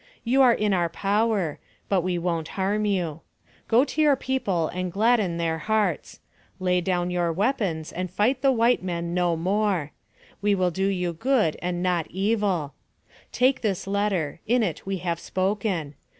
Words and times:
You 0.23 0.41
are 0.41 0.51
in 0.51 0.73
our 0.73 0.89
power, 0.89 1.59
but 1.87 2.01
we 2.01 2.17
won't 2.17 2.47
harm 2.57 2.85
you. 2.85 3.21
Go 3.67 3.85
to 3.85 4.01
your 4.01 4.15
people 4.15 4.67
and 4.69 4.91
gladden 4.91 5.37
their 5.37 5.59
hearts. 5.59 6.21
Lay 6.59 6.81
down 6.81 7.11
your 7.11 7.31
weapons, 7.31 7.91
and 7.91 8.09
fight 8.09 8.41
the 8.41 8.47
AMONG 8.47 8.57
THE 8.57 8.65
SIOUX 8.65 8.79
INDIANS. 8.81 9.07
143 9.11 9.11
white 9.11 9.11
men 9.11 9.13
no 9.13 9.35
more. 9.35 9.91
We 10.41 10.55
will 10.55 10.71
do 10.71 10.87
you 10.87 11.13
good, 11.13 11.55
and 11.61 11.83
not 11.83 12.07
evil. 12.09 12.73
Take 13.31 13.61
this 13.61 13.85
letter; 13.85 14.39
in 14.47 14.63
it 14.63 14.87
we 14.87 14.97
have 14.97 15.19
spoken. 15.19 15.93